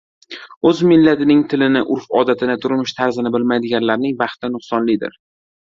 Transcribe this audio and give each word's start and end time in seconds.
O‘z 0.69 0.79
millatining 0.91 1.43
tilini, 1.51 1.83
urf-odatlarini, 1.97 2.57
turmush 2.65 2.95
tarzini 3.03 3.35
bilmaydiganlarning 3.39 4.19
baxti 4.25 4.53
nuqsonlidir. 4.59 5.19